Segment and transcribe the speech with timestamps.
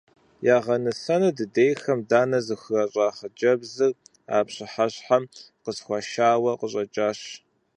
[0.55, 3.91] Ягъэнысэну дыдейхэм данэ зыхуращӀа хъыджэбзыр
[4.35, 5.23] а пщыхьэщхьэм
[5.63, 7.19] къысхуашауэ къыщӀэкӀащ.